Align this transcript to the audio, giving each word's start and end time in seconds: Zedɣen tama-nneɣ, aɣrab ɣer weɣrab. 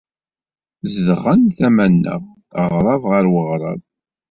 Zedɣen 0.93 1.41
tama-nneɣ, 1.57 2.21
aɣrab 2.61 3.03
ɣer 3.11 3.25
weɣrab. 3.33 3.81